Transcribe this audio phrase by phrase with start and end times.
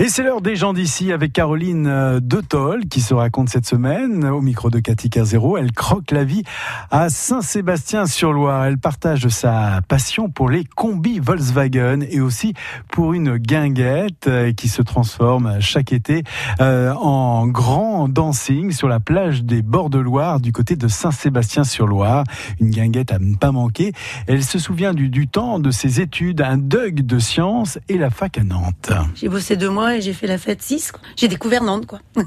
[0.00, 4.24] Et c'est l'heure des gens d'ici avec Caroline euh, Detol qui se raconte cette semaine
[4.26, 5.58] au micro de Cathy Carzero.
[5.58, 6.44] Elle croque la vie
[6.92, 8.66] à Saint-Sébastien-sur-Loire.
[8.66, 12.54] Elle partage sa passion pour les combis Volkswagen et aussi
[12.92, 16.22] pour une guinguette euh, qui se transforme chaque été
[16.60, 22.22] euh, en grand dancing sur la plage des bords de Loire du côté de Saint-Sébastien-sur-Loire.
[22.60, 23.92] Une guinguette à ne pas manquer.
[24.28, 28.38] Elle se souvient du, temps de ses études, un dug de sciences et la fac
[28.38, 28.92] à Nantes.
[29.16, 30.92] J'ai bossé deux mois et j'ai fait la fête 6.
[31.16, 32.00] J'ai découvert Nantes, quoi,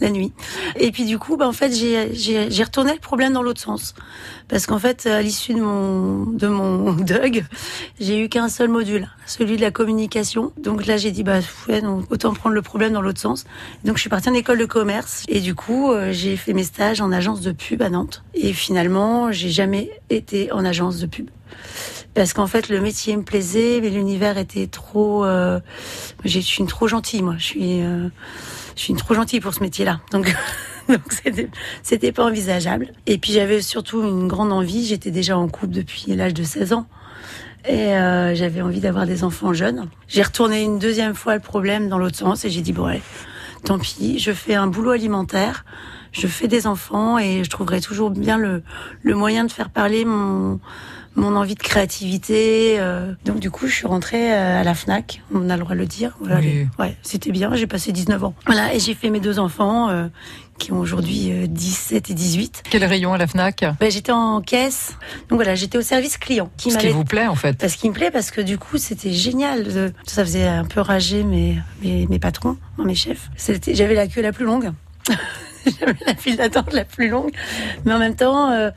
[0.00, 0.32] la nuit.
[0.76, 3.94] Et puis du coup, bah, en fait, j'ai retourné le problème dans l'autre sens.
[4.48, 7.44] Parce qu'en fait, à l'issue de mon, de mon DUG,
[8.00, 10.52] j'ai eu qu'un seul module, celui de la communication.
[10.56, 13.44] Donc là, j'ai dit, bah, ouais, autant prendre le problème dans l'autre sens.
[13.84, 15.24] Donc je suis partie en école de commerce.
[15.28, 18.22] Et du coup, euh, j'ai fait mes stages en agence de pub à Nantes.
[18.34, 21.28] Et finalement, j'ai jamais été en agence de pub
[22.14, 25.24] parce qu'en fait le métier me plaisait, mais l'univers était trop.
[25.24, 25.60] Euh,
[26.24, 27.34] je suis une trop gentille, moi.
[27.38, 28.08] Je suis, euh,
[28.74, 30.00] je suis une trop gentille pour ce métier-là.
[30.12, 30.34] Donc.
[30.88, 31.02] Donc
[31.82, 32.92] c'était, pas envisageable.
[33.06, 34.86] Et puis j'avais surtout une grande envie.
[34.86, 36.86] J'étais déjà en couple depuis l'âge de 16 ans.
[37.66, 39.88] Et euh, j'avais envie d'avoir des enfants jeunes.
[40.06, 42.88] J'ai retourné une deuxième fois le problème dans l'autre sens et j'ai dit bon
[43.64, 45.64] tant pis, je fais un boulot alimentaire,
[46.12, 48.62] je fais des enfants et je trouverai toujours bien le,
[49.02, 50.60] le moyen de faire parler mon
[51.16, 52.76] mon envie de créativité.
[52.78, 53.12] Euh.
[53.24, 55.80] Donc du coup, je suis rentrée euh, à la Fnac, on a le droit de
[55.80, 56.16] le dire.
[56.20, 56.40] Voilà,
[56.78, 58.34] ouais, c'était bien, j'ai passé 19 ans.
[58.46, 60.08] Voilà, et j'ai fait mes deux enfants euh,
[60.58, 62.64] qui ont aujourd'hui 17 et 18.
[62.70, 64.96] Quel rayon à la Fnac ben, J'étais en caisse,
[65.28, 66.50] donc voilà, j'étais au service client.
[66.56, 68.78] Qui Ce qui vous plaît en fait Parce qu'il me plaît, parce que du coup,
[68.78, 69.92] c'était génial.
[70.04, 73.30] Ça faisait un peu rager mes, mes, mes patrons, mes chefs.
[73.68, 74.72] J'avais la queue la plus longue.
[75.80, 77.32] J'avais la file d'attente la plus longue.
[77.84, 78.70] Mais en même temps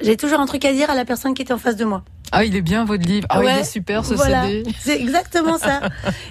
[0.00, 2.02] j'ai toujours un truc à dire à la personne qui était en face de moi.
[2.34, 3.26] Ah, il est bien votre livre.
[3.28, 4.70] Ah, il est super ce voilà, CD.
[4.80, 5.80] C'est exactement ça.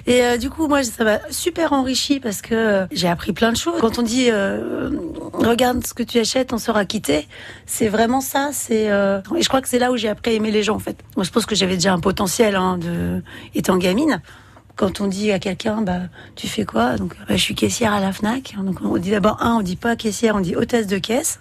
[0.08, 3.52] Et euh, du coup, moi, ça m'a super enrichi parce que euh, j'ai appris plein
[3.52, 3.80] de choses.
[3.80, 4.90] Quand on dit euh,
[5.32, 7.28] regarde ce que tu achètes, on sera quitté,
[7.66, 8.50] c'est vraiment ça.
[8.52, 10.80] C'est et je crois que c'est là où j'ai appris à aimer les gens en
[10.80, 10.96] fait.
[11.16, 13.22] Moi, je pense que j'avais déjà un potentiel hein, de
[13.54, 14.20] étant gamine
[14.74, 16.00] quand on dit à quelqu'un, bah,
[16.34, 16.96] tu fais quoi?
[16.96, 18.54] Donc, bah, je suis caissière à la Fnac.
[18.58, 21.40] Donc, on dit d'abord un, on dit pas caissière, on dit hôtesse de caisse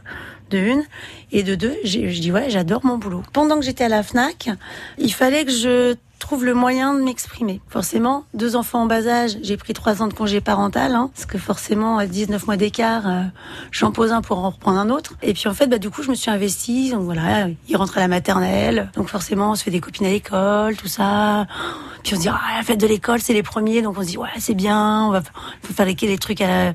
[0.52, 0.84] de une.
[1.32, 3.24] Et de deux, je dis ouais, j'adore mon boulot.
[3.34, 4.50] Pendant que j'étais à la FNAC,
[4.98, 5.96] il fallait que je
[6.32, 7.60] trouve le moyen de m'exprimer.
[7.68, 11.26] Forcément, deux enfants en bas âge, j'ai pris trois ans de congé parental, hein, parce
[11.26, 13.24] que forcément, à 19 mois d'écart, euh,
[13.70, 15.18] j'en pose un pour en reprendre un autre.
[15.24, 16.92] Et puis en fait, bah, du coup, je me suis investie.
[16.92, 18.90] Donc voilà, il rentre à la maternelle.
[18.96, 21.48] Donc forcément, on se fait des copines à l'école, tout ça.
[22.02, 24.08] Puis on se dit, ah, la fête de l'école, c'est les premiers, donc on se
[24.08, 25.22] dit, ouais, c'est bien, on va
[25.76, 26.74] faire les trucs à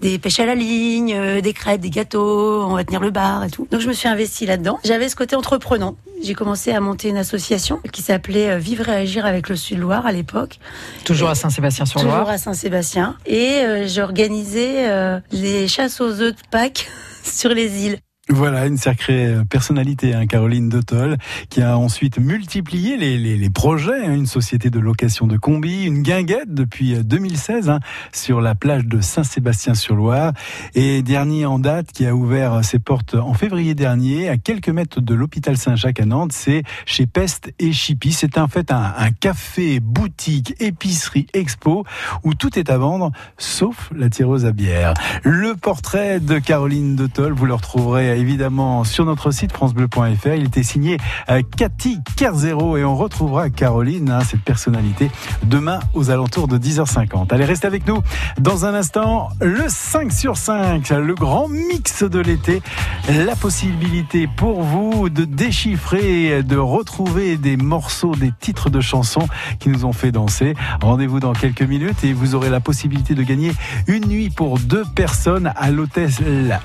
[0.00, 3.44] des pêches à la ligne, euh, des crêpes, des gâteaux, on va tenir le bar
[3.44, 3.68] et tout.
[3.70, 4.80] Donc je me suis investie là-dedans.
[4.84, 5.94] J'avais ce côté entreprenant.
[6.26, 10.06] J'ai commencé à monter une association qui s'appelait euh, Vivre et Agir avec le Sud-Loire
[10.06, 10.58] à l'époque.
[11.04, 12.16] Toujours à Saint-Sébastien-sur-Loire.
[12.16, 13.16] Toujours à Saint-Sébastien.
[13.26, 16.88] Et euh, j'organisais les chasses aux œufs de Pâques
[17.22, 17.98] sur les îles.
[18.28, 21.16] Voilà, une sacrée euh, personnalité, hein, Caroline Dottol,
[21.48, 25.84] qui a ensuite multiplié les, les, les projets, hein, une société de location de combi,
[25.84, 27.80] une guinguette depuis 2016 euh, hein,
[28.12, 30.32] sur la plage de Saint-Sébastien-sur-Loire,
[30.74, 34.70] et dernier en date qui a ouvert euh, ses portes en février dernier, à quelques
[34.70, 38.12] mètres de l'hôpital Saint-Jacques à Nantes, c'est chez Peste et Chippy.
[38.12, 41.84] C'est en fait un, un, café, boutique, épicerie, expo,
[42.24, 44.94] où tout est à vendre, sauf la tireuse à bière.
[45.22, 50.34] Le portrait de Caroline Dottol, vous le retrouverez évidemment sur notre site francebleu.fr.
[50.36, 55.10] Il était signé euh, Cathy Kerzero et on retrouvera Caroline, hein, cette personnalité,
[55.44, 57.32] demain aux alentours de 10h50.
[57.32, 58.02] Allez, restez avec nous.
[58.38, 62.62] Dans un instant, le 5 sur 5, le grand mix de l'été.
[63.08, 69.28] La possibilité pour vous de déchiffrer, de retrouver des morceaux, des titres de chansons
[69.58, 70.54] qui nous ont fait danser.
[70.80, 73.52] Rendez-vous dans quelques minutes et vous aurez la possibilité de gagner
[73.86, 76.10] une nuit pour deux personnes à l'hôtel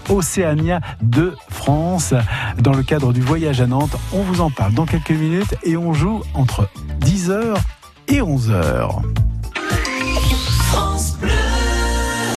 [0.09, 2.13] Océania de France
[2.59, 3.95] dans le cadre du voyage à Nantes.
[4.13, 6.67] On vous en parle dans quelques minutes et on joue entre
[7.01, 7.55] 10h
[8.07, 9.30] et 11h.